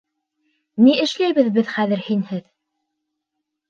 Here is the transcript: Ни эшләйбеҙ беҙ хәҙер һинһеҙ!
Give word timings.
Ни 0.85 0.95
эшләйбеҙ 1.05 1.53
беҙ 1.59 1.71
хәҙер 1.77 2.05
һинһеҙ! 2.09 2.45